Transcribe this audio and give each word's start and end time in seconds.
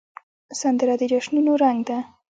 سندره 0.59 0.93
د 0.99 1.03
جشنونو 1.11 1.51
رنګ 1.63 1.79
ده 1.89 1.97